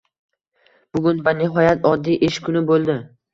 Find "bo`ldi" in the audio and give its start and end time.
2.73-2.99